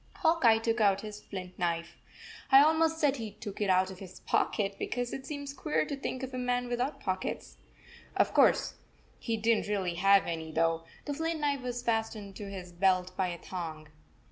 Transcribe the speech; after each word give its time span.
Hawk 0.15 0.43
Eye 0.45 0.57
took 0.57 0.81
out 0.81 1.01
his 1.01 1.21
flint 1.21 1.59
knife. 1.59 1.95
I 2.51 2.57
al 2.57 2.73
most 2.73 2.97
said 2.97 3.17
he 3.17 3.29
took 3.33 3.61
it 3.61 3.69
out 3.69 3.91
of 3.91 3.99
his 3.99 4.21
pocket, 4.21 4.79
be 4.79 4.87
cause 4.87 5.13
it 5.13 5.27
seems 5.27 5.53
queer 5.53 5.85
to 5.85 5.95
think 5.95 6.23
of 6.23 6.33
a 6.33 6.39
man 6.39 6.67
without 6.69 6.99
pockets. 6.99 7.57
Of 8.17 8.33
course, 8.33 8.77
he 9.19 9.37
did 9.37 9.57
n 9.59 9.63
t 9.63 9.69
really 9.69 9.93
have 10.01 10.25
any, 10.25 10.51
though. 10.51 10.85
The 11.05 11.13
flint 11.13 11.39
knife 11.39 11.61
was 11.61 11.83
fas 11.83 12.15
tened 12.15 12.33
to 12.37 12.49
his 12.49 12.71
belt 12.71 13.15
by 13.15 13.27
a 13.27 13.37
thong. 13.37 13.89